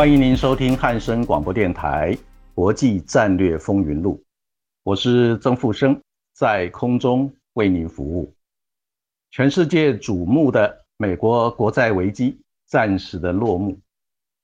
[0.00, 2.14] 欢迎您收听汉声广播电台
[2.54, 4.16] 《国际战略风云录》，
[4.82, 6.00] 我是曾富生，
[6.32, 8.34] 在空中为您服务。
[9.30, 13.78] 全世界瞩目的美国国债危机暂时的落幕。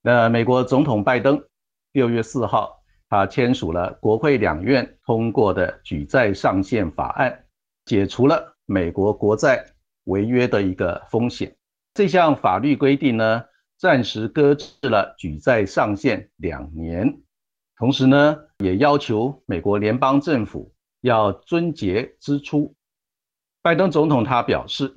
[0.03, 1.43] 那美国总统拜登
[1.91, 7.45] 六月四号，他签署了国会两院通过的举债上限法案，
[7.85, 9.65] 解除了美国国债
[10.03, 11.51] 违约的一个风险。
[11.95, 13.43] 这项法律规定呢？
[13.77, 17.21] 暂时搁置了举债上限两年，
[17.77, 22.73] 同时呢，也要求美国联邦政府要遵节支出。
[23.61, 24.91] 拜登总统他表示，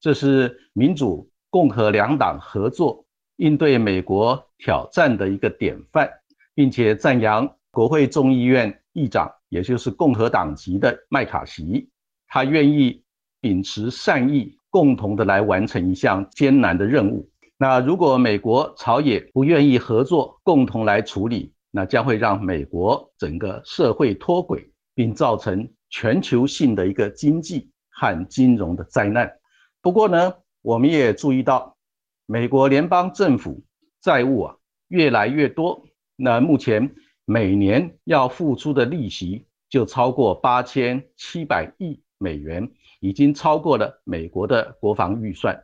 [0.00, 3.06] 这是民主共和两党合作
[3.36, 6.10] 应对美国挑战的一个典范，
[6.54, 11.88] 并且赞扬国会众议院议长，也就是共和党籍的麦卡锡，
[12.26, 13.02] 他愿意
[13.40, 17.26] 秉持善意，共同的来完成一项艰难的任务。
[17.58, 29.32] 那如果美国朝野不愿意合作，共同来处理，那将会让美国整个社会脱轨，并造成全球性的一个经济和金融的灾难。
[29.80, 31.78] 不过呢，我们也注意到，
[32.26, 33.64] 美国联邦政府
[34.02, 34.56] 债务啊
[34.88, 35.82] 越来越多，
[36.14, 45.58] 那目前每年要付出的利息就超过八千七百亿美元，已经超过了美国的国防预算。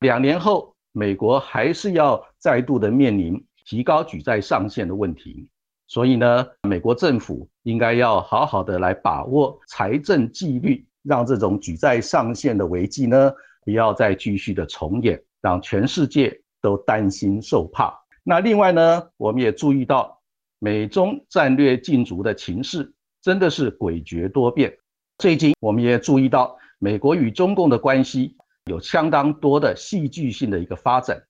[0.00, 0.73] 两年后。
[0.96, 5.48] 美国还是要再度的面临提高举债上限的问题，
[5.88, 13.32] 所以呢，美国政府应该要好好的来把握财政纪律，让这种举债上限的危机呢
[13.64, 17.92] 不要再继续的重演，让全世界都担心受怕。
[18.22, 20.22] 那另外呢，我们也注意到
[20.60, 24.72] 美中战略竞逐的情势真的是诡谲多变。
[25.18, 28.36] 最近我们也注意到美国与中共的关系。
[28.70, 31.22] 有相当多的戏剧性的一个发展。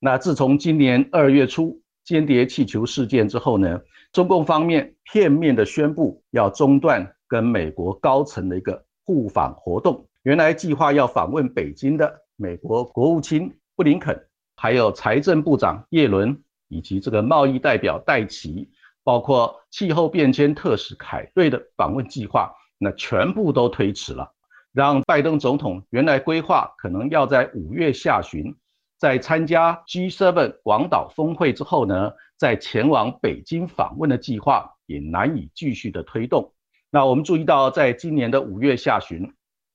[0.00, 3.80] 那自从今年二月初间谍气球事件之后呢，
[4.12, 10.08] 中共方面片面的宣布要中断跟美国高层的一个互访活动。
[10.22, 14.26] 原来计划要访问北京的美国国务卿布林肯，
[14.56, 18.68] 还有财政部长耶伦，以及这个贸易代表戴奇，
[19.04, 24.32] 包括气候变迁特使凯瑞的访问计划，那全部都推迟了。
[24.72, 28.54] 让拜登总统原来规划可能要在五月下旬，
[28.98, 36.52] 在参加 G7 广岛峰会之后呢，再前往北京访问的计划也难以继续的推动。
[36.90, 39.32] 那我们注意到，在今年的五月下旬，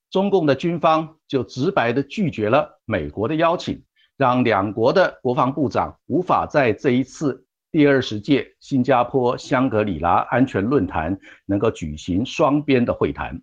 [0.09, 3.83] 中共的军方就直白的拒绝了美国的邀请，
[4.15, 13.41] 让两国的国防部长无法在这一次第二十届新加坡香格里拉安全论坛能够举行双边的会谈。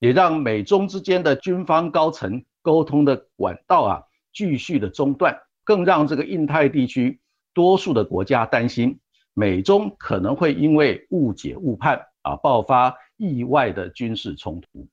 [0.00, 4.02] 也让美中之间的军方高层沟通的管道啊
[4.32, 7.20] 继续的中断，更让这个印太地区
[7.54, 8.98] 多数的国家担心
[9.34, 14.88] 美中可能会因为误解误判啊爆发意外的军事冲突。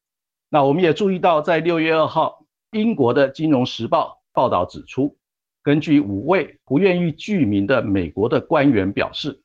[0.50, 5.18] 那我们也注意到，在六月二号，英国的《金融时报》报道指出，
[5.64, 9.42] 根据五位不愿意具名的美国的官员表示，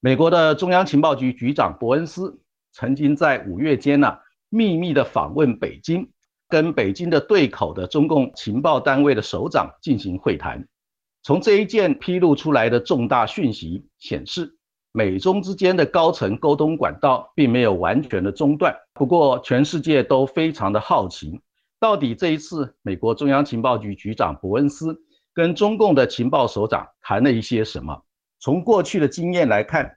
[0.00, 2.40] 美国的中央情报局局长伯恩斯
[2.72, 4.18] 曾经在五月间呢。
[4.54, 6.08] 秘密的访问北京，
[6.48, 10.64] 跟北京的对口的中共情报单位的首长进行会谈。
[11.24, 14.56] 从这一件披露出来的重大讯息显示，
[14.92, 18.72] 美中之间的高层沟通管道并没有完全的中断。
[18.92, 21.40] 不过，全世界都非常的好奇，
[21.80, 24.96] 到底这一次美国中央情报局局长伯恩斯
[25.32, 28.04] 跟中共的情报首长谈了一些什么？
[28.38, 29.96] 从过去的经验来看。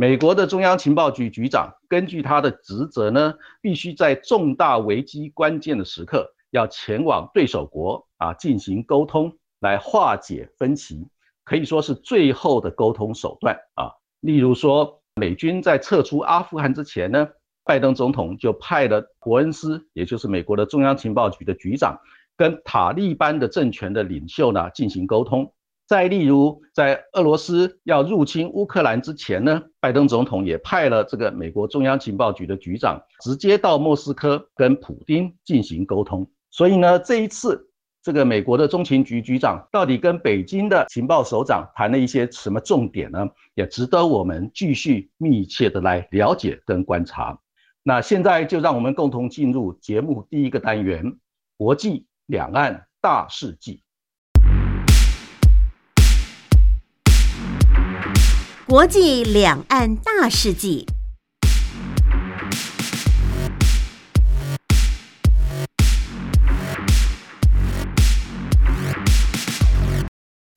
[0.00, 11.08] 美国的中央情报局局长根据他的职责呢，必须在重大危机关键的时刻要前往对手国啊进行沟通，来化解分歧，
[11.44, 13.90] 可以说是最后的沟通手段啊。
[14.20, 17.26] 例如说，美军在撤出阿富汗之前呢，
[17.64, 21.98] 拜登总统就派了伯恩斯，也就是美国的中央情报局的局长，
[22.36, 25.52] 跟塔利班的政权的领袖呢进行沟通。
[25.88, 36.30] 再例如，在俄罗斯要入侵乌克兰之前呢，拜登总统也派了这个美国中央情报局的局长直接到莫斯科跟普京进行沟通。
[36.50, 37.70] 所以呢，这一次
[38.02, 43.26] 这个美国的中情局局长到底跟北京的情报首长谈了一些什么重点呢？
[43.54, 47.38] 也值得我们继续密切的来了解跟观察。
[47.82, 51.16] 那现在就让我们共同进入节目第一个单元：
[51.56, 53.82] 国际两岸大事记。
[58.68, 60.84] 国际两岸大事记，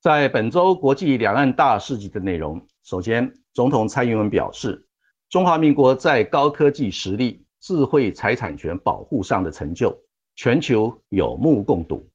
[0.01, 4.85] 在本周国际两岸大事记的内容，首先，总统蔡英文表示，
[5.29, 9.97] 中华民国在高科技实力、智慧财产权保护上的成就，
[10.35, 12.05] 全球有目共睹。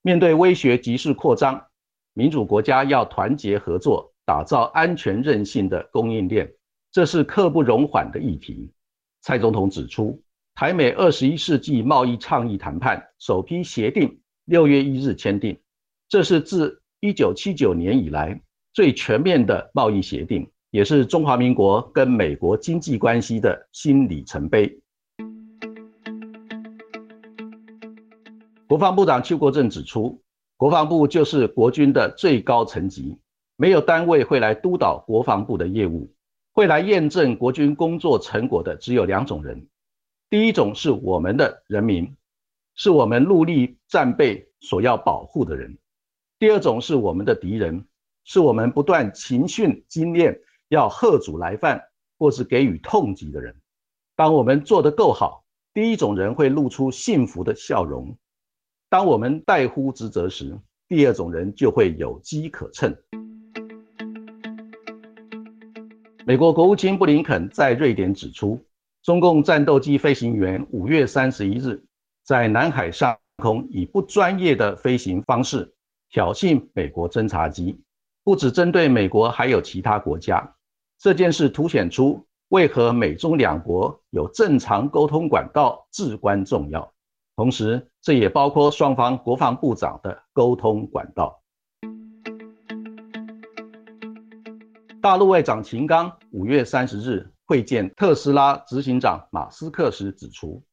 [0.00, 1.62] 面对威胁急势扩张，
[2.14, 4.13] 民主国家要团结合作。
[4.26, 6.50] 打造安全韧性的供应链，
[6.90, 8.70] 这是刻不容缓的议题。
[9.20, 10.22] 蔡总统指出，
[10.54, 15.58] 台美二十一世纪贸易倡议谈判首批协定六月一日签订，
[16.08, 18.40] 这是自一九七九年以来
[18.72, 24.78] 最全面的贸易协定，也是中华民国跟美国经济关系的新里程碑。
[28.66, 30.18] 国防部长邱国正指出，
[30.56, 33.18] 国防部就是国军的最高层级。
[33.56, 36.12] 没有单位会来督导国防部的业务，
[36.52, 39.68] 会来验证国军工作成果的只有两种人：
[40.28, 42.16] 第一种是我们的人民，
[42.74, 45.70] 是我们陆力战备所要保护的人；
[46.38, 47.86] 第二种是我们的敌人，
[48.24, 51.80] 是我们不断勤训精练要贺主来犯
[52.18, 53.54] 或是给予痛击的人。
[54.16, 58.16] 当我们做得够好，第一种人会露出幸福的笑容；
[58.88, 60.58] 当我们怠忽职责时，
[60.88, 62.96] 第二种人就会有机可乘。
[66.26, 68.58] 美国国务卿布林肯在瑞典指出，
[69.02, 71.84] 中共战斗机飞行员五月三十一日
[72.24, 75.70] 在南海上空以不专业的飞行方式
[76.08, 77.78] 挑衅美国侦察机，
[78.24, 80.54] 不只针对美国，还有其他国家。
[80.98, 86.90] 这件事凸显出为何美中两国有正常沟通管道至关重要，
[87.36, 91.38] 同时这也包括双方国防部长的沟通管道。
[95.04, 100.64] 大陆外长秦刚五月三十日会见特斯拉执行长马斯克时指出，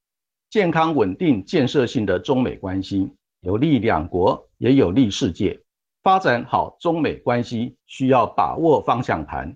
[0.49, 3.11] 健康稳定、建设性的中美关系
[3.41, 5.61] 有利两国，也有利世界。
[6.01, 9.53] 发展好中美关系需要把握方向盘，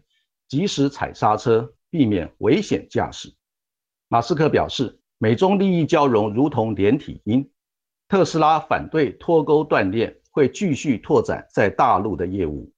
[0.50, 3.33] 及时踩刹车，避免危险驾驶。
[4.10, 7.50] 马斯克表示，美中利益交融如同连体婴。
[8.10, 12.69] 特斯拉反对脱钩断裂，会继续拓展在大陆的业务。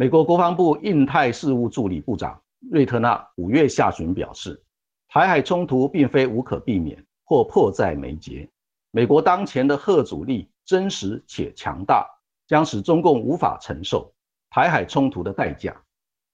[0.00, 2.40] 美国国防部印太事务助理部长
[2.70, 4.62] 瑞特纳五月下旬表示，
[5.08, 8.48] 台海冲突并非无可避免或迫在眉睫。
[8.92, 12.06] 美国当前的核主力真实且强大，
[12.46, 14.14] 将使中共无法承受
[14.50, 15.76] 台海冲突的代价。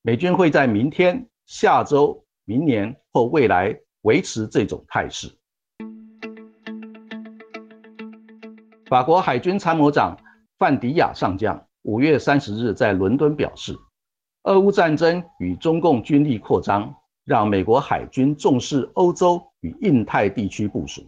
[0.02, 5.34] 美军会在明天、下周、明年或未来维持这种态势。
[8.90, 10.14] 法国海军参谋长
[10.58, 11.66] 范迪亚上将。
[11.84, 13.76] 五月三十日，在伦敦表示，
[14.44, 16.94] 俄乌战争与中共军力扩张，
[17.26, 21.02] 让美国海军重视欧洲与印太地区部署。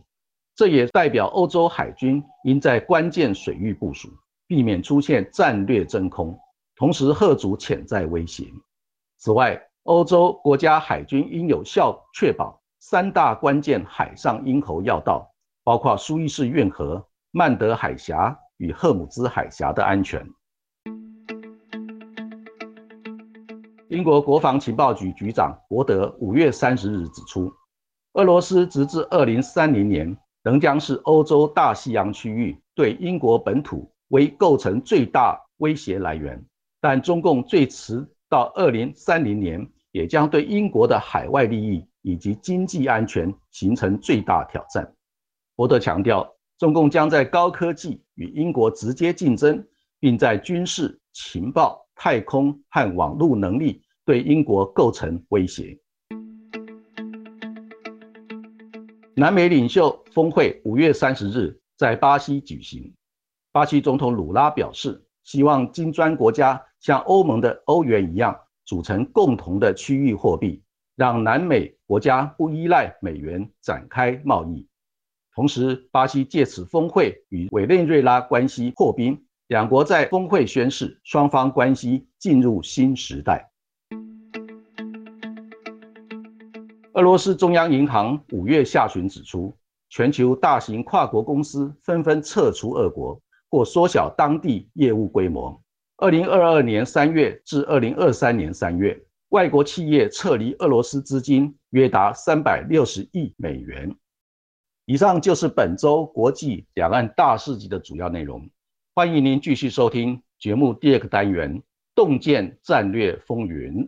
[0.54, 4.11] 这也代表欧洲海军应在关键水域部署，
[4.47, 6.38] 避免出现战略真空，
[6.76, 8.45] 同时遏阻潜在威胁。
[9.16, 15.26] 此外，欧洲国家海军应有效确保三大关键海上咽喉要道，
[15.64, 20.23] 包括苏伊士运河、曼德海峡与赫姆兹海峡的安全。
[23.96, 27.50] 英国国防情报局局长伯德五月三十日指出，
[28.12, 36.44] 俄罗斯直至二零三零年仍将是欧洲大西洋区域对英国本土为构成最大威胁来源，
[36.78, 44.86] 但中共最迟到二零三零年也将对英国的海外利益以及经济安全形成最大挑战。
[45.54, 49.66] 伯德强调，中共将在高科技与英国直接竞争，
[49.98, 51.82] 并在军事情报。
[51.98, 55.76] 太空和网络能力对英国构成威胁。
[59.16, 62.94] 南美领袖峰会五月三十日在巴西举行，
[63.50, 70.62] 巴西总统鲁拉表示，希望金砖国家像欧盟的欧元一样，组成共同的区域货币，
[70.94, 74.68] 让南美国家不依赖美元展开贸易。
[75.34, 83.50] 同时，巴西借此峰会与委内瑞拉关系破冰，两国在峰会宣誓，双方关系进入新时代。
[86.96, 89.54] 俄罗斯中央银行五月下旬指出，
[89.90, 95.62] 全球大型跨国公司纷纷撤出俄国或缩小当地业务规模。
[95.98, 98.98] 二零二二年三月至二零二三年三月，
[99.28, 103.94] 外国企业撤离俄罗斯资金约达三百六十亿美元。
[104.86, 108.48] 以上就是本周国际两岸大事记的主要内容。
[108.94, 111.58] 欢迎您继续收听节目第二个单元
[111.94, 113.84] 《洞见战略风云》。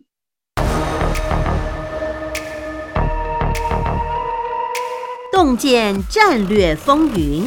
[5.40, 7.45] 洞见战略风云，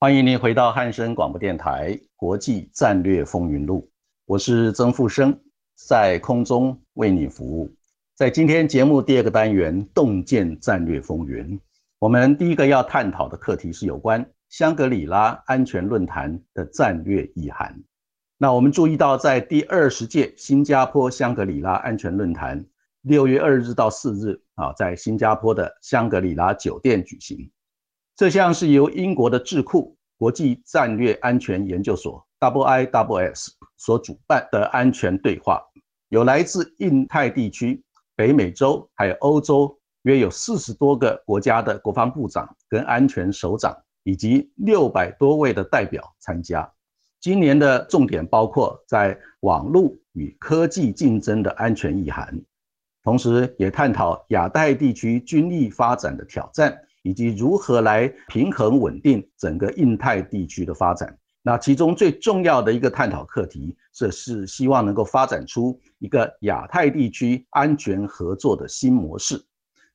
[0.00, 3.82] 欢迎您回到汉声广播电台《国际战略风云录》，
[4.24, 5.38] 我是曾富生，
[5.76, 7.72] 在空中为你服务。
[8.16, 11.56] 在今天节目第二个单元《洞见战略风云》，
[12.00, 17.80] 我们第一个要探讨的课题是有关香格里拉安全论坛的战略意涵。
[18.38, 22.62] 那我们注意到，在第二十届新加坡香格里拉安全论坛
[23.00, 27.50] 六月二日到四日啊，在新加坡的香格里拉酒店举行。
[28.14, 35.62] 这项是由英国的智库国际战略安全研究所 （IIS） 所主办的安全对话，
[36.10, 37.82] 有来自印太地区、
[38.14, 46.70] 北美洲还有欧洲约有四十多个国家的国防部长跟安全首长，以及六百多位的代表参加。
[47.26, 52.40] 今年的重点包括在网络与科技竞争的安全意涵，
[53.02, 61.18] 同时也探讨亚太地区军力发展的挑战，以及如何来平衡稳定整个印太地区的发展。
[61.42, 69.44] 那其中最重要的一个探讨课题，这是希望能够发展出一个亚太地区安全合作的新模式。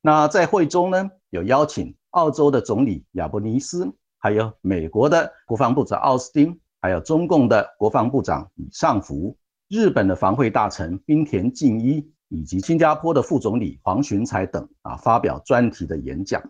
[0.02, 6.60] 那在会中呢，有邀请澳洲的总理亚伯尼斯，还有美国的国防部长奥斯汀。
[6.82, 9.38] 还有中共的国防部长李尚福、
[9.70, 16.42] 日本的防卫大臣滨田敬一，以及新加坡的副总理黄循才等啊，发表专题的演讲。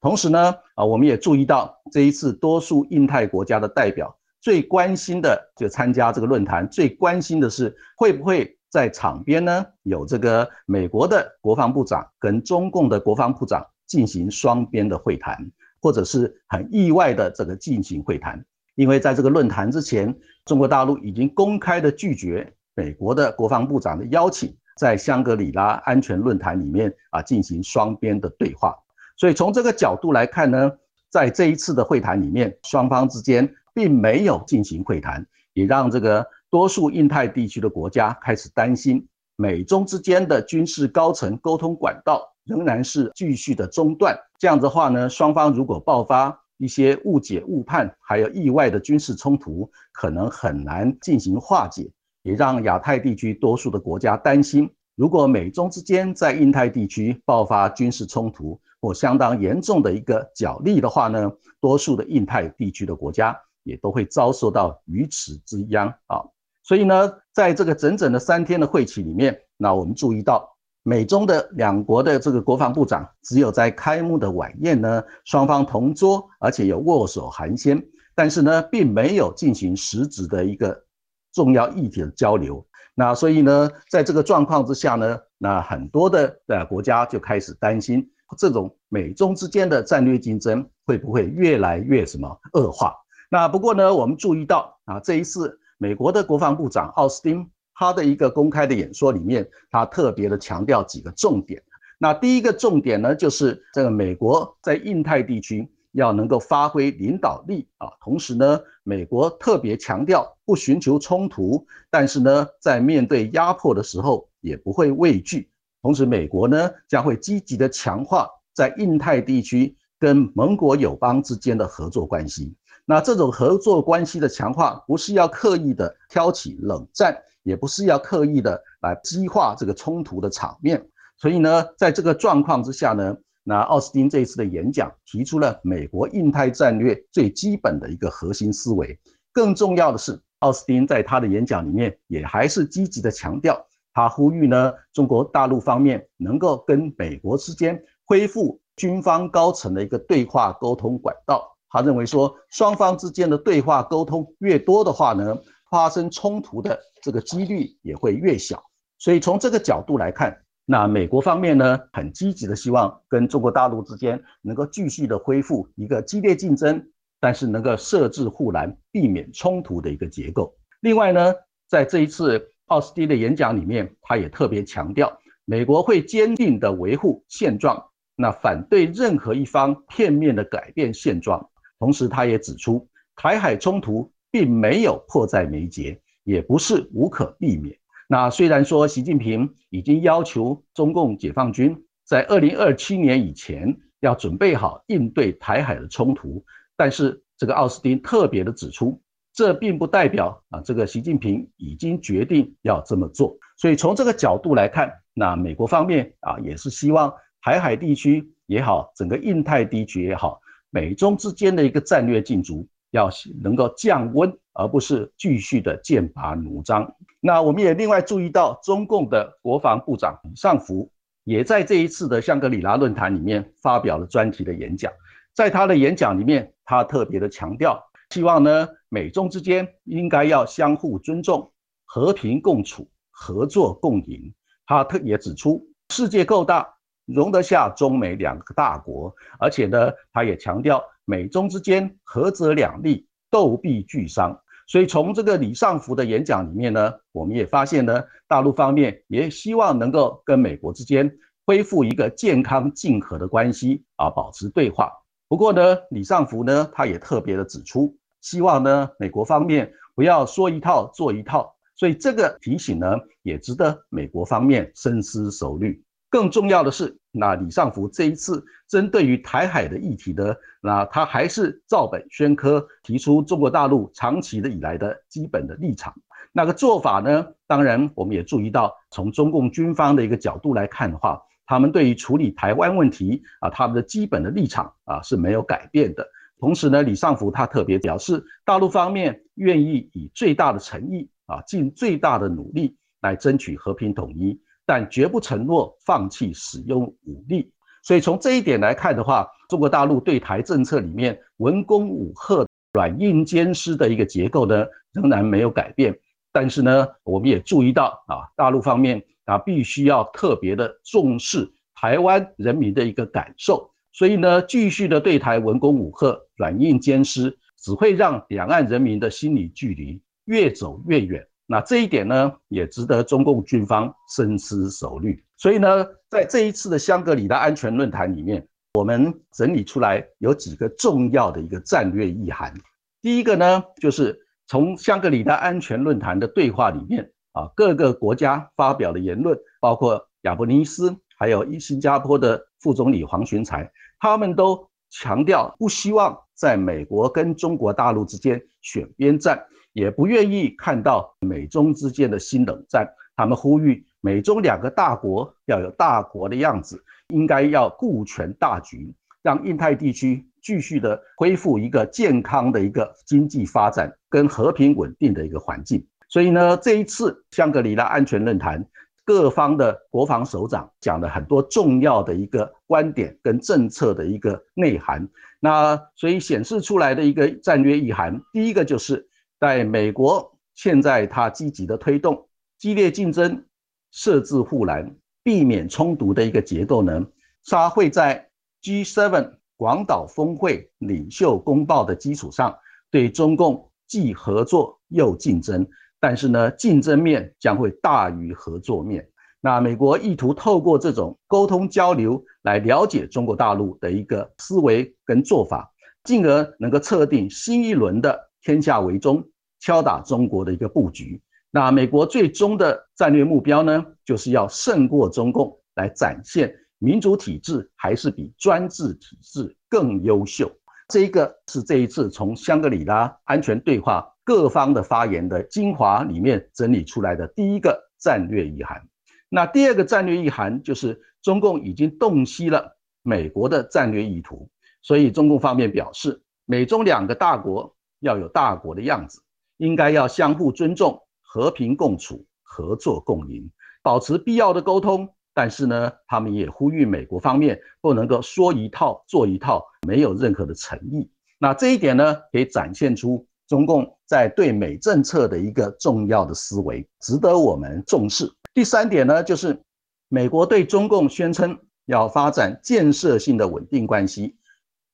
[0.00, 15.50] 同时呢，啊，我们也注意到这一次多数印太国家的代表最关心的，就参加这个论坛，最关心的是会不会在场边呢有这个美国的国防部长跟中共的国防部长进行双边的会谈，
[15.82, 18.42] 或者是很意外的这个进行会谈。
[18.80, 28.74] 因为在这个论坛之前，中国大陆已经公开的拒绝美国的国防部长的邀请，在香格里拉安全论坛里面啊进行双边的对话。
[29.18, 30.72] 所以从这个角度来看呢，
[31.10, 39.06] 在这一次的会谈里面，双方之间并没有进行会谈，也让这个多数印太地区的国家开始担心，
[39.36, 44.18] 美中之间的军事高层沟通管道仍然是继续的中断。
[44.38, 51.90] 这样子的话呢，双方如果爆发，一些误解、误判，还有意外的军事冲突，可能很难进行化解，
[52.22, 66.20] 也让亚太地区多数的国家担心，如果美中之间在印太地区爆发军事冲突或相当严重的一个角力的话呢，多数的印太地区的国家也都会遭受到鱼池之殃啊。
[66.62, 70.58] 所以呢，在这个整整的三天的会期里面，那我们注意到。
[70.82, 77.84] 美中的两国的这个国防部长，只有在开幕的晚宴呢，双方同桌，而且有握手寒暄，
[78.14, 80.84] 但是呢，并没有进行实质的一个
[81.32, 82.66] 重要议题的交流。
[82.94, 92.94] 那所以呢，在这个状况之下呢，那很多的呃国家就开始担心，这种美中之间的战略竞争会不会越来越什么恶化？
[93.30, 97.48] 那不过呢，我们注意到啊，这一次美国的国防部长奥斯汀。
[97.80, 101.62] 他的一个公开的演说里面，他特别的强调几个重点。
[101.96, 107.88] 那第一个重点呢，就是这个美国在印太地区要能够发挥领导力啊。
[107.98, 115.50] 同时呢，美国特别强调不寻求冲突，但是呢，在面对压迫的时候也不会畏惧。
[115.80, 122.54] 同时，美国呢将会积极的强化在印太地区跟盟国友邦之间的合作关系。
[122.84, 127.16] 那这种合作关系的强化，不是要刻意的挑起冷战。
[127.42, 130.84] 也不是要刻意的来激化这个冲突的场面，
[131.16, 138.98] 所以呢，在这个状况之下呢，那奥斯汀这一次的演讲提出了美国印太战略最基本的一个核心思维。
[139.32, 151.46] 更重要的是，奥斯汀在他的演讲里面也还是积极的强调，他呼吁呢，中国大陆方面能够跟美国之间恢复军方高层的一个对话沟通管道。
[151.72, 155.38] 他认为说，双方之间的对话沟通越多的话呢，
[155.70, 158.62] 发生冲突的这个几率也会越小，
[158.98, 160.36] 所以从这个角度来看，
[160.66, 170.54] 那美国方面呢，很积极的希望跟中国大陆之间能够继续的恢复一个激烈竞争，但是能够设置护栏，避免冲突的一个结构。
[170.80, 171.34] 另外呢，
[171.68, 181.48] 在这一次奥斯汀的演讲里面，他也特别强调，美国会坚定的维护现状，那反对任何一方片面的改变现状。
[181.78, 187.76] 同时，他也指出，台海冲突并没有迫在眉睫，也不是无可避免。
[188.08, 196.44] 那虽然说习近平已经要求中共解放军在二零二七年以前要准备好应对台海的冲突，
[196.76, 199.00] 但是这个奥斯汀特别的指出，
[199.32, 203.38] 这并不代表啊这个习近平已经决定要这么做。
[203.56, 213.10] 所以从这个角度来看，那美国方面啊也是希望台海地区也好，整个印太地区也好，美中之间的一个战略竞逐要
[213.42, 214.32] 能够降温。
[214.52, 216.94] 而不是继续的剑拔弩张。
[217.20, 220.90] 那我们也另外注意到，中共的国防部长李尚福
[221.24, 224.92] 也在这一次的香格里拉论坛里面发表了专题的演讲。
[225.32, 231.50] 在他的演讲里面，他特别的强调，希望呢美中之间应该要相互尊重、
[231.86, 234.34] 和平共处、合作共赢。
[234.66, 236.68] 他特也指出，世界够大，
[237.12, 244.40] 容得下中美两个大国，而且呢，他也强调美中之间合则两利，斗必俱伤。
[244.66, 251.10] 所以从这个李尚福的演讲里面呢，我们也发现呢，大陆方面也希望能够跟美国之间
[251.44, 254.92] 恢复一个健康竞合的关系啊，保持对话。
[255.26, 261.52] 不过呢，李尚福呢，他也特别的指出，希望呢，美国方面不要说一套做一套。
[261.74, 265.82] 所以这个提醒呢，也值得美国方面深思熟虑。
[266.10, 275.94] 更重要的是，那李尚福这一次针对于台海的议题呢，那他还是照本宣科，提出中国大陆长期的以来的基本的立场。
[276.32, 286.06] 那个做法呢，当然我们也注意到，从中共军方的一个角度来看的话，他们对于处理台湾问题啊，他们的基本的立场啊是没有改变的。
[286.40, 294.40] 同时呢，李尚福他特别表示，大陆方面愿意以最大的诚意啊，尽最大的努力来争取和平统一。
[294.70, 297.50] 但绝不承诺放弃使用武力，
[297.82, 305.92] 所以从这一点来看的话，中国大陆对台政策里面文攻武赫、软硬兼施的一个结构呢，仍然没有改变。
[306.30, 321.26] 但是呢，我们也注意到啊，大陆方面啊，必须要特别的重视台湾人民的一个感受，所以呢，继续的对台文攻武赫、软硬兼施，只会让两岸人民的心理距离越走越远。
[321.52, 325.20] 那这一点呢，也值得中共军方深思熟虑。
[325.36, 332.54] 所以呢，在这一次的香格里拉安全论坛里面，我们整理出来有几个重要的一个战略意涵。
[333.02, 349.44] 第一个呢，就是从香格里拉安全论坛的对话里面啊，各个国家发表的言论，包括亚伯尼斯，还有新加坡的副总理黄循财，他们都强调不希望在美国跟中国大陆之间选边站。
[349.72, 352.88] 也不愿意看到美中之间的新冷战。
[353.16, 365.86] 他们呼吁美中两个大国要有大国的样子，应该要顾全大局，让印太地区继续的恢复一个健康的一个经济发展跟和平稳定的一个环境。
[366.08, 368.64] 所以呢，这一次香格里拉安全论坛，
[369.04, 375.06] 各方的国防首长讲了很多重要的一个观点跟政策的一个内涵。
[375.40, 379.09] 那所以显示出来的一个战略意涵，第一个就是。
[379.40, 383.42] 在美国，现在他积极的推动激烈竞争、
[383.90, 387.06] 设置护栏、避免冲突的一个结构呢，
[387.46, 388.28] 它会在
[388.62, 392.54] G7 广岛峰会领袖公报的基础上，
[392.90, 395.66] 对中共既合作又竞争，
[395.98, 399.08] 但是呢，竞争面将会大于合作面。
[399.40, 405.72] 那美国意图透过这种沟通交流来了解中国大陆的一个思维跟做法，
[406.04, 408.29] 进而能够测定新一轮的。
[408.42, 409.22] 天下为中，
[409.58, 411.20] 敲打中国的一个布局。
[411.50, 420.50] 那美国最终的战略目标呢，就是要胜过中共，来展现民主体制还是比专制体制更优秀。
[420.88, 428.80] 这一个是这一次从香格里拉安全对话各方的发言的精华里面整理出来的第一个战略意涵。
[429.28, 434.48] 那第二个战略意涵就是中共已经洞悉了美国的战略意图，
[434.82, 437.74] 所以中共方面表示，美中两个大国。
[438.00, 439.22] 要有大国的样子，
[439.58, 443.50] 应该要相互尊重、和平共处、合作共赢，
[443.82, 445.08] 保持必要的沟通。
[445.32, 451.08] 但是呢，他们也呼吁美国方面不能够说一套做一套，没有任何的诚意。
[451.38, 458.30] 那这一点呢，可以展现出中共在对美政策的一个重要的思维，值得我们重视。
[458.52, 459.62] 第三点呢，就是
[460.08, 464.36] 美国对中共宣称要发展建设性的稳定关系，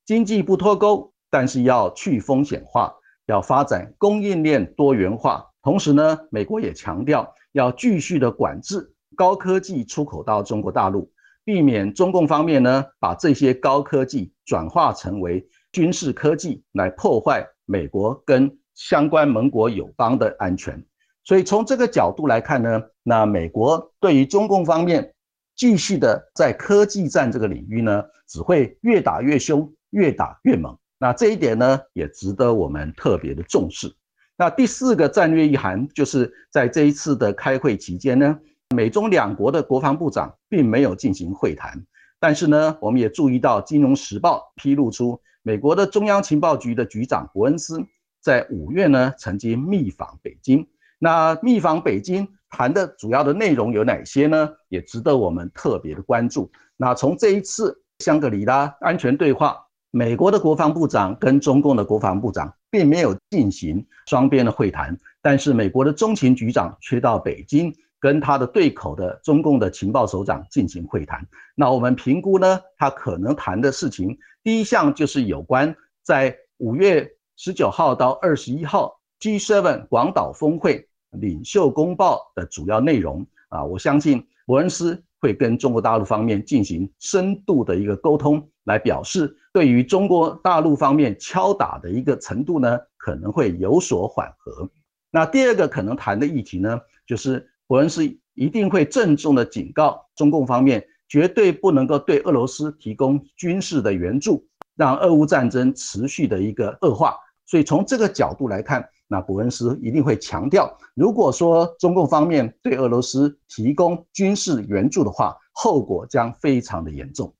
[0.04, 2.90] 经济不脱钩，但是要去风险化，
[3.26, 5.44] 要发展供应链多元化。
[5.60, 11.12] 同时呢，美国也强调要继续的管制高科技出口到中国大陆，
[11.44, 20.82] 避免中共方面呢把这些高科技转化成为军事科技来破坏美国跟相关盟国友邦的安全。
[21.22, 25.12] 所以从这个角度来看呢，那美国对于中共方面
[25.54, 30.74] 继续的在科技战这个领域呢，只会越打越凶，越打越猛。
[30.98, 33.94] 那这一点呢，也值得我们特别的重视。
[34.36, 38.38] 那第四个战略意涵，就是在这一次的开会期间呢，
[38.74, 41.84] 美中两国的国防部长并没有进行会谈，
[42.20, 47.78] 但是呢，我们也注意到《金融时报》披露出，美国的中央情报局的局长伯恩斯
[48.20, 50.66] 在五月呢曾经密访北京。
[50.98, 54.50] 那密访北京谈的主要的内容有哪些呢？
[54.68, 56.50] 也值得我们特别的关注。
[56.76, 62.52] 那从这一次香格里拉安全对话，美国的国防部长跟中共的国防部长。
[62.68, 71.26] 并没有进行双边的会谈，但是美国的中情局长却到北京跟他的对口的中共的情报首长进行会谈。
[71.54, 83.64] 那我们评估呢，他可能谈的事情，第一项就是有关在五月十九号到二十一号 G7 广岛峰会领袖公报的主要内容啊。
[83.64, 88.46] 我相信伯恩斯会跟中国大陆方面进行深度的一个沟通。
[88.66, 94.68] 来表示对于中国大陆方面敲打的一个程度呢，可能会有所缓和。
[95.10, 107.16] 那第二个可能谈的议题呢，就是伯恩斯一定会郑重的警告中共方面，绝对不能够对俄罗斯提供军事的援助，让俄乌战争持续的一个恶化。
[107.46, 117.32] 所以从这个角度来看，那伯恩斯一定会强调，如果说中共方面对俄罗斯提供军事援助的话，后果将非常的严重。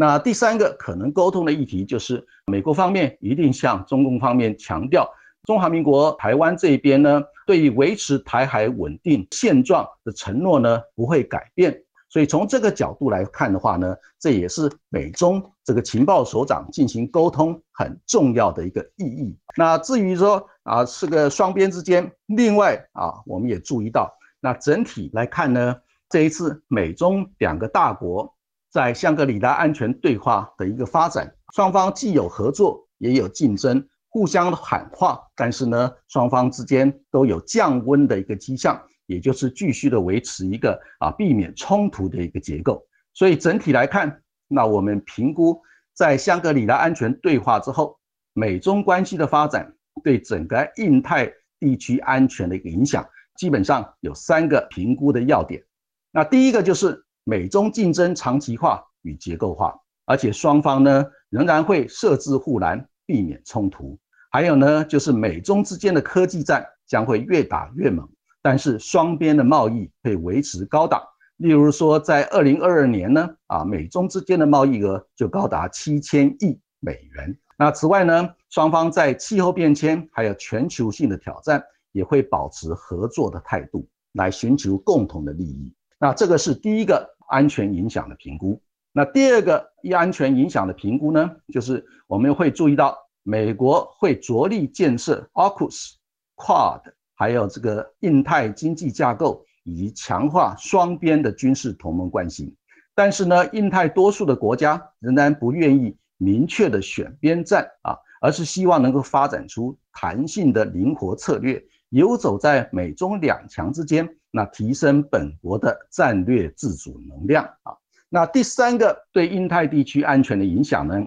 [0.00, 5.10] 那第三个可能沟通的议题，就是美国方面一定向中共方面强调，
[5.42, 11.76] 中华民国台湾这边呢，对于维持台海稳定现状的承诺呢，不会改变。
[12.08, 19.36] 所以从这个角度来看的话呢，这也是美中这个情报首长进行沟通很重要的一个意义。
[19.56, 25.74] 那至于说啊，是个双边之间，另外啊，我们也注意到，那整体来看呢，
[26.08, 28.32] 这一次美中两个大国。
[28.70, 42.86] 在香格里拉安全对话的一个发展，双方既有合作，也有竞争，互相喊话，但是呢，双方之间都有降温的一个迹象，也就是继续的维持一个啊避免冲突的一个结构。
[43.14, 45.58] 所以整体来看，那我们评估
[45.94, 47.98] 在香格里拉安全对话之后，
[48.34, 55.64] 美中关系的发展对整个印太地区安全的一个影响，基本上有三个评估的要点。
[56.12, 57.02] 那第一个就是。
[57.28, 63.98] 美中竞争长期化与结构化，而且双方呢仍然会设置护栏，避免冲突。
[64.30, 68.08] 还有呢，就是美中之间的科技战将会越打越猛，
[68.40, 71.02] 但是双边的贸易会维持高档。
[71.36, 77.38] 例如说，在二零二二年呢，啊，美中之间的贸易额就高达七千亿美元。
[77.58, 81.62] 那此外呢，双方在气候变迁还有全球性的挑战，
[81.92, 85.74] 也会保持合作的态度，来寻求共同的利益。
[86.00, 87.17] 那这个是第一个。
[87.28, 88.60] 安全影响的评估。
[88.92, 95.92] 那第二个一安全影响的评估呢，就是我们会注意到，美国会着力建设 AUKUS、
[96.36, 96.80] QUAD，
[97.14, 102.56] 还有这个印太经济架构，以及强化双边的军事同盟关系。
[102.94, 114.17] 但是呢，印太多数的国家仍然不愿意明确的选边站啊，而是希望能够发展出弹性的灵活策略，游走在美中两强之间。
[114.30, 117.72] 那提升本国的战略自主能量啊。
[118.08, 121.06] 那第三个对印太地区安全的影响呢，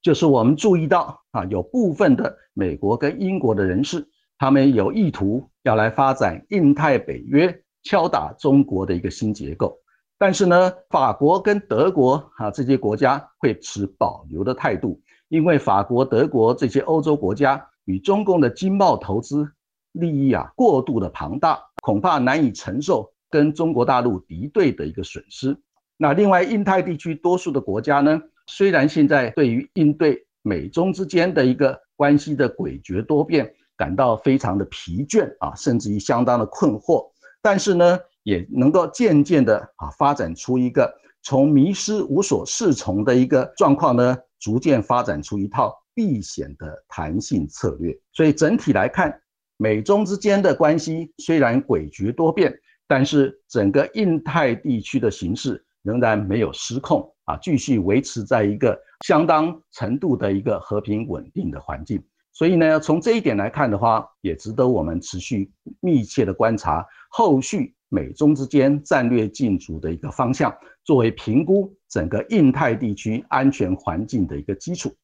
[0.00, 9.78] 就是我们注意到啊，有部分的美国跟英国的人士，他们有意图要来发展印太北约，敲打中国的一个新结构。
[10.16, 19.52] 但是呢，法国跟德国啊这些国家会持保留的态度，因为法国、德国这些欧洲国家与中共的经贸投资
[19.92, 21.60] 利益啊过度的庞大。
[21.88, 25.56] 恐怕难以承受跟中国大陆敌对的一个损失。
[25.96, 47.98] 那另外，印太地区多数的国家呢，虽然现在对于应对美中之间的一个关系的诡谲多变感到非常的疲倦啊，甚至于相当的困惑，但是呢，也能够渐渐的啊发展出一个从迷失无所适从的一个状况呢，逐渐发展出一套避险的弹性策略。
[48.12, 49.18] 所以整体来看，
[49.60, 62.00] 美中之间的关系虽然诡谲多变，但是整个印太地区的形势仍然没有失控啊，继续维持在一个相当程度的一个和平稳定的环境。
[62.32, 74.94] 所以呢，从这一点来看的话，也值得我们持续密切的观察后续美中之间战略竞逐的一个方向，作为评估整个印太地区安全环境的一个基础。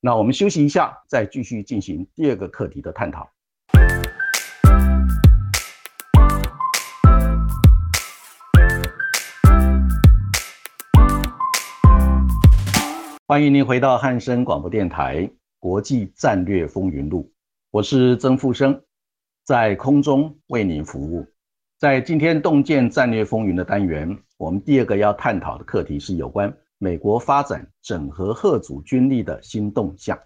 [0.00, 3.31] 那我们休息一下，再继续进行第二个课题的探讨。
[13.32, 15.30] 欢迎您回到汉声广播电台。
[15.58, 17.32] 国际战略风云录，
[17.70, 18.78] 我是曾富生，
[19.42, 21.26] 在空中为您服务。
[21.78, 30.18] 在今天洞见战略风云的单元，我们第二个要探讨的课题是有关美国发展整合核组军力的新动向。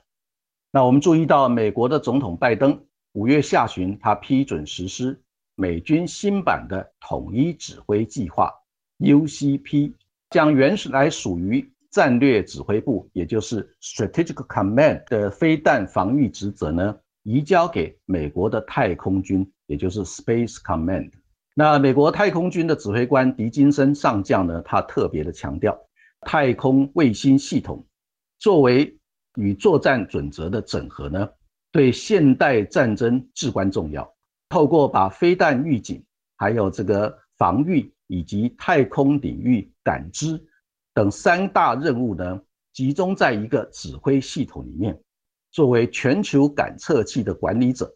[0.73, 2.77] 那我们注意到，美国的总统拜登
[3.13, 5.17] 五月下旬，他批准实施
[5.55, 8.53] 美军新版的统一指挥计划
[8.99, 9.93] （UCP），
[10.31, 11.71] 将原来属于。
[11.97, 21.11] 战略指挥部，也就是 Strategic Command 的飞弹防御职责呢，移交给美国的太空军，也就是 Space Command。
[21.55, 25.75] 那美国太空军的指挥官狄金森上将呢，他特别的强调，
[26.21, 27.83] 太空卫星系统
[28.39, 28.95] 作为
[29.39, 31.27] 与作战准则的整合呢，
[31.73, 34.07] 对现代战争至关重要。
[34.51, 36.05] 透过把飞弹预警、
[36.37, 40.39] 还有这个防御以及太空领域感知。
[40.97, 42.41] 等三大任务呢，
[42.73, 44.99] 集中在一个指挥系统里面。
[45.51, 47.95] 作为全球感测器的管理者，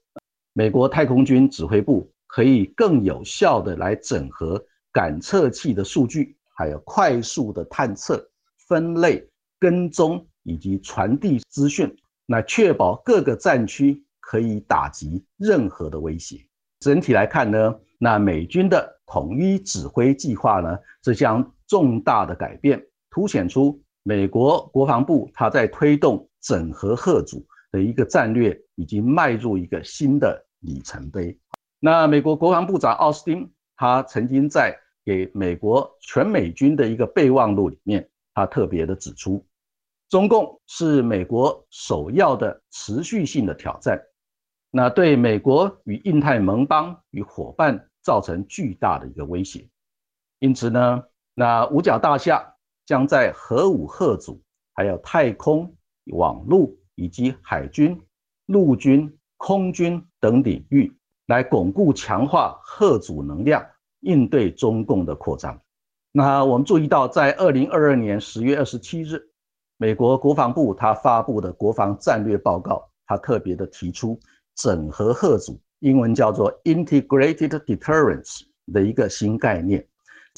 [0.52, 8.22] 美国太空军指挥部可以更有效的来整合感测器的数据，还有快速的探测、
[8.68, 9.26] 分类、
[9.58, 11.90] 跟踪以及传递资讯，
[12.26, 16.36] 那确保各个战区可以打击任何的威胁。
[16.80, 22.78] 整体来看呢，那美军的统一指挥计划呢，这项重大的改变。
[23.11, 31.38] 凸显出美国国防部他在推动整合贺组的一个战略，已经迈入一个新的里程碑。
[31.79, 39.44] 那美国国防部长奥斯汀，他曾经在给美国全美军的一个备忘录里面，他特别的指出，
[40.09, 44.01] 中共是美国首要的持续性的挑战，
[44.70, 49.68] 那对美国与印太盟邦与伙伴造成巨大的一个威胁。
[50.38, 52.55] 因此呢，那五角大厦。
[52.90, 54.42] 将在核武核组、
[54.74, 55.72] 还有太空、
[56.07, 57.96] 网络以及海军、
[58.46, 60.92] 陆军、空军等领域，
[61.29, 63.64] 来巩固、强化核组能量，
[64.00, 65.57] 应对中共的扩张。
[66.11, 69.22] 那我们注意到，在二零二二年十月二十七日，
[69.76, 74.18] 美国国防部他发布的国防战略报告，他特别的提出
[74.57, 78.40] 整合核组，英文叫做 Integrated Deterrence
[78.72, 79.87] 的一个新概念。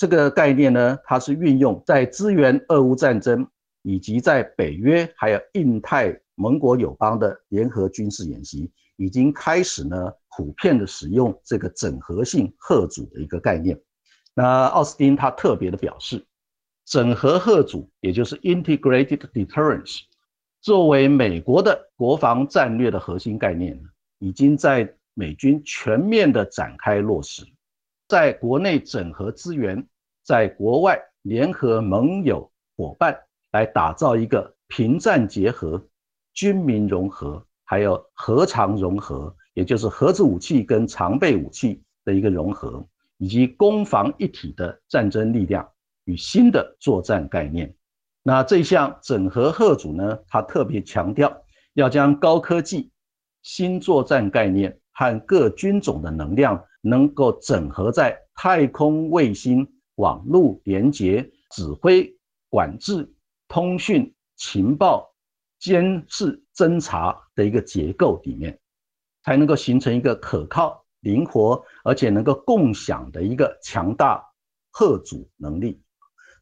[0.03, 3.47] 这个概念呢，它是运用在支援俄乌战争，
[3.83, 13.81] 以及在北约还有印太盟国友邦的联合军事演习，已经开始呢普遍的使用这个整合性核组的一个概念。
[14.35, 16.27] 那奥斯汀他特别的表示，
[16.85, 20.01] 整合核组也就是 Integrated Deterrence，
[20.62, 23.81] 作为美国的国防战略的核心概念，
[24.19, 27.45] 已经在美军全面的展开落实。
[28.09, 29.87] 在国内整合资源，
[30.23, 33.17] 在国外联合盟友伙伴，
[33.51, 35.85] 来打造一个平战结合、
[36.33, 42.87] 军民融合，还有核常融合，也就是核子武器跟常备武器的一个融合，
[43.19, 45.69] 以及攻防一体的战争力量
[46.05, 47.75] 与新的作战概念。
[48.23, 52.91] 那这项整合贺组呢，它特别强调要将高科技、
[53.43, 56.65] 新作战概念和各军种的能量。
[56.85, 59.65] 能够整合在太空卫星、
[60.03, 62.12] 网络连接、指挥、
[62.51, 63.09] 管制、
[63.47, 65.15] 通讯、情报、
[65.61, 68.59] 监视、侦查的一个结构里面，
[69.23, 74.21] 才能够形成一个可靠、灵活而且能够共享的一个强大
[74.73, 75.81] 核组能力。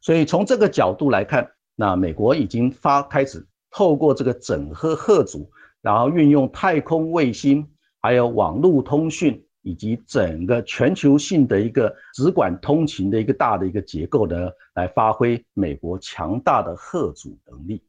[0.01, 7.69] 所以从这个角度来看，那美国已经发开始透过这个整合核组，然后运用太空卫星
[7.99, 9.45] 还有网络通讯。
[9.63, 17.83] 以及整个全球性的一个直管通勤的一个大的一个结构呢，来发挥美国强大的核主能力。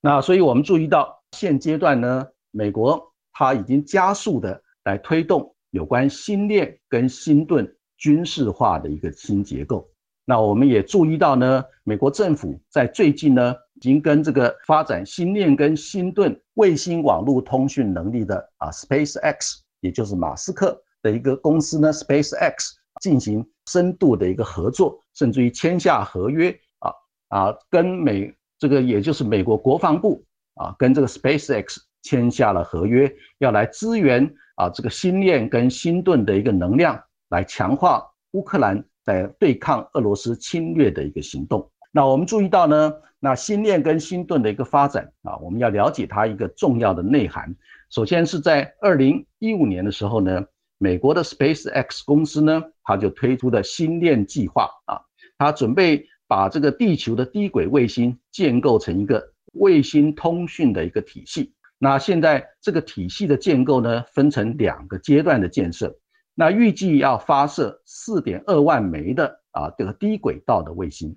[0.00, 9.88] 那所以我们注意到，现阶段呢，美国它已经加速的来推动有关新链跟新盾军事化的一个新结构。
[10.24, 26.92] 那我们也注意到呢，美国政府在最近呢，已经跟这个发展新链跟新盾卫星网络通讯能力的啊，SpaceX，也就是马斯克的一个公司呢，SpaceX 进行深度的一个合作，甚至于签下合约啊
[27.28, 38.84] 啊，跟美这个也就是美国国防部啊，跟这个 SpaceX 签下了合约，要来支援啊这个星链跟星盾的一个能量，来强化乌克兰。
[39.04, 41.66] 在对抗俄罗斯侵略的一个行动。
[41.90, 47.56] 那我们注意到呢，那星链跟星盾的一个发展啊，我们要了解它一个重要的内涵。
[47.88, 50.44] 首先是在二零一五年的时候呢，
[50.78, 55.00] 美国的 SpaceX 公司呢，它就推出的星链计划啊，
[55.36, 61.52] 它准备把这个地球的低轨卫星建构成一个卫星通讯的一个体系。
[61.78, 65.96] 那现在这个体系的建构呢，分成两个阶段的建设。
[66.34, 71.16] 那预计要发射四点二万枚的啊这个低轨道的卫星，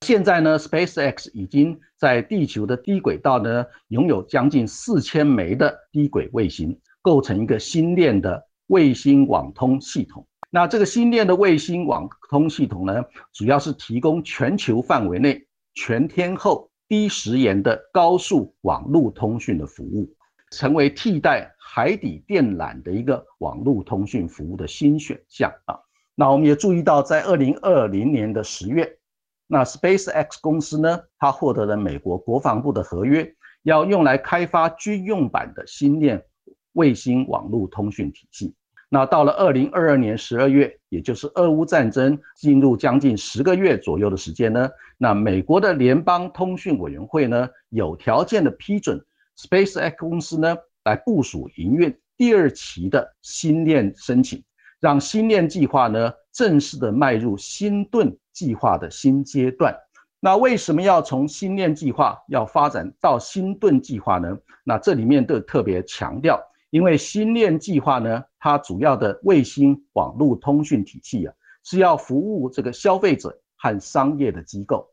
[0.00, 10.26] 现在呢，SpaceX 已经在地球的低轨道呢拥有将近四千枚的低轨卫星，构成一个星链的卫星网通系统。
[10.50, 20.12] 那这个星链的卫星网通系统呢，主要是提供全球范围内全天候低时延的高速网络通讯的服务。
[20.50, 25.76] 成为替代海底电缆的一个网络通讯服务的新选项啊。
[26.14, 28.88] 那我们也注意到，在二零二零年的十月，
[29.48, 36.22] 那 SpaceX 公司呢，它获得了美国国防部的合约，要用来开发军用版的星链
[36.74, 38.54] 卫星网络通讯体系。
[38.90, 49.04] 那到了二零二二年十二月，也就是俄乌战争进入将近十个月左右的时间呢，那美国的联邦通讯委员会呢，有条件的批准。
[49.36, 54.44] SpaceX 公司呢，来部署营运第二期的星链申请，
[54.78, 59.74] 让星链计划呢正式的迈入星盾计划的新阶段。
[60.20, 64.38] 那为什么要从星链计划要发展到星盾计划呢？
[64.62, 66.40] 那这里面都特别强调，
[66.74, 71.32] 因为星链计划呢，它主要的卫星网络通讯体系啊，
[71.62, 74.84] 是要服务这个消费者和商业的机构，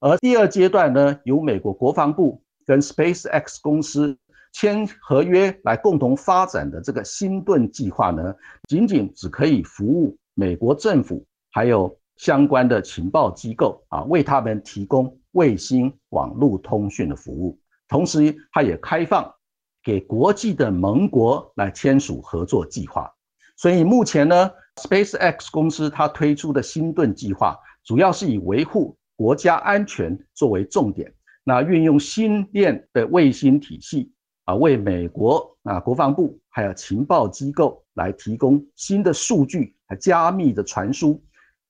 [0.00, 2.42] 而第二阶段呢，由美国国防部。
[2.66, 4.14] 跟 SpaceX 公司
[4.52, 8.34] 签合约来共同发展的这个星盾计划呢，
[8.68, 17.58] 仅仅只可以服务美国政府还有相关的情报机构啊，为他们提供卫星网络通讯的服务。
[17.88, 19.34] 同时，它也开放
[19.82, 23.10] 给国际的盟国来签署合作计划。
[23.56, 31.12] 所以目前呢，SpaceX 公司它推出的星盾计划，主要是以维护国家安全作为重点。
[31.42, 34.12] 那运用星链的卫星体系
[34.44, 41.20] 啊，为美国啊国防部还有情报机构来提供新的数据和加密的传输、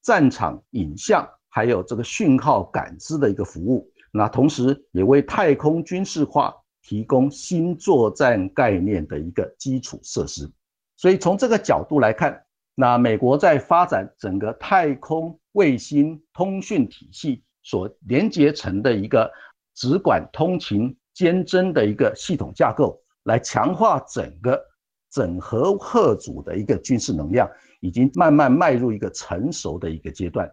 [0.03, 3.89] 战场影像还有这个讯号感知的一个服务。
[4.13, 10.51] 那同时也为太空军事化提供新作战概念的一个基础设施。
[10.97, 12.43] 所以从这个角度来看，
[12.75, 19.31] 那美国在发展整个太空卫星通讯体系所连接成的一个。
[19.81, 24.61] 只管通勤兼侦的一个系统架构，来强化整个
[25.09, 30.51] 整合贺组的一个军事能量，已经慢慢迈入一个成熟的一个阶段。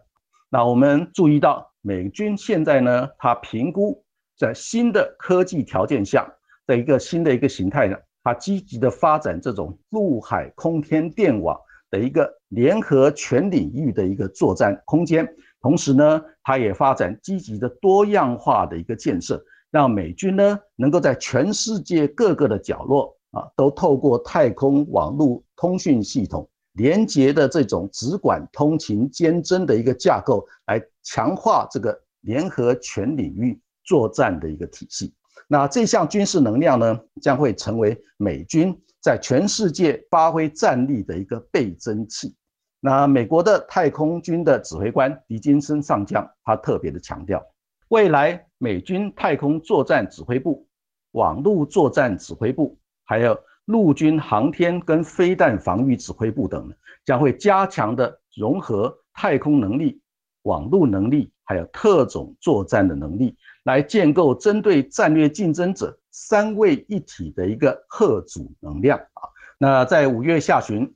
[0.48, 4.00] 那我们注意到，美军现在呢，它评估
[4.36, 6.30] 在新的科技条件下
[6.66, 11.58] 的一个新的一个形态呢，它积极的发展这种陆海空天电网
[11.90, 15.26] 的一个联合全领域的一个作战空间。
[15.60, 35.14] 同时呢，它也发展积极的多样化的一个建设，让美军呢能够在全世界各个的角落啊，都透过太空网络通讯系统连接的这种直管通勤兼侦的一个架构，来强化这个联合全领域作战的一个体系。
[35.48, 42.34] 那这项军事能量呢，将会成为美军在全世界发挥战力的一个倍增器。
[42.80, 47.42] 那美国的太空军的指挥官狄金森上将，他特别的强调，
[47.88, 50.66] 未来美军太空作战指挥部、
[51.12, 56.72] 网络作战指挥部，还有陆军航天跟飞弹防御指挥部等，
[57.04, 60.00] 将会加强的融合太空能力、
[60.42, 63.36] 网络能力，还有特种作战的能力，
[63.66, 69.28] 来建构针对战略竞争者三位一体的一个核主能量啊。
[69.58, 70.90] 那在五月下旬。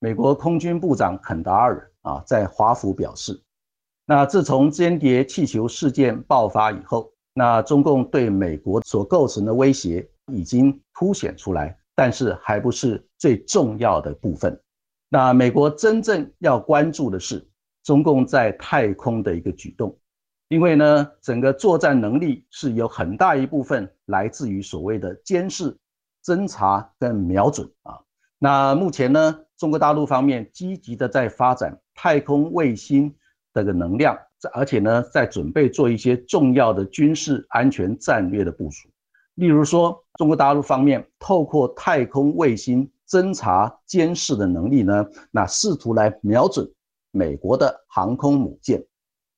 [0.00, 3.40] 美国空军部长肯达尔啊，在华府表示，
[4.04, 14.60] 那自从间谍气球事件爆发以后，那中共对美国所构成的威胁已经凸显出来，但是还不是最重要的部分。
[15.08, 17.42] 那美国真正要关注的是，
[17.82, 19.96] 中共在太空的一个举动。
[20.54, 25.76] 因为呢，整个作战能力是有很大一部分来自于所谓的监视、
[26.24, 27.98] 侦察跟瞄准啊。
[28.38, 33.12] 那目前呢，中国大陆方面积极的在发展太空卫星
[33.52, 34.16] 这个能量，
[34.52, 38.88] 而且呢，在准备做一些重要的军事安全战略的部署。
[39.34, 46.64] 例如说，中国大陆方面透过太空卫星侦察监视的能力呢，那试图来瞄准
[47.10, 48.80] 美国的航空母舰。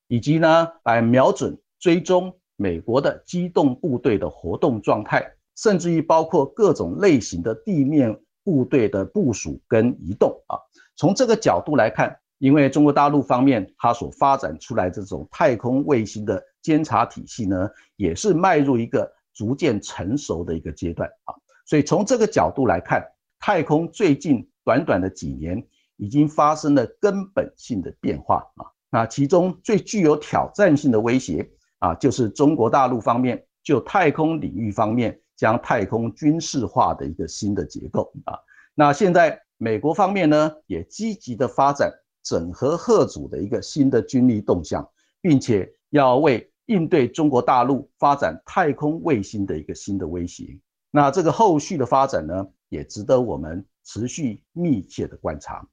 [0.08, 5.24] 以及呢，来瞄准追踪美国的机动部队的活动状态，
[5.56, 10.56] 甚至于包括各种类型的地面部队的部署跟移动啊。
[10.96, 21.34] 从这个角度来看，因为中国大陆方面它所发展出来这种太空卫星的监察体系呢，也是迈入一个逐渐成熟的一个阶段啊。
[21.64, 23.04] 所以从这个角度来看，
[23.40, 25.62] 太空最近短短的几年
[25.96, 28.70] 已经发生了根本性的变化啊。
[28.90, 38.38] 那其中最具有挑战性的威胁啊，就是中国大陆方面就太空领域方面将太空军事化的一个新的结构啊。
[38.74, 44.88] 那现在美国方面呢，也积极的发展整合贺组的一个新的军力动向，
[45.20, 50.58] 并且要为应对中国大陆发展太空卫星的一个新的威胁。
[50.92, 55.66] 那这个后续的发展呢，也值得我们持续密切的观察。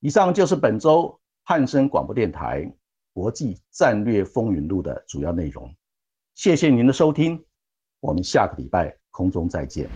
[0.00, 1.18] 以上就是本周。
[1.50, 2.70] 汉声广播电台
[3.14, 5.74] 国际战略风云录的主要内容，
[6.34, 7.42] 谢谢您的收听，
[8.00, 9.88] 我们下个礼拜空中再见。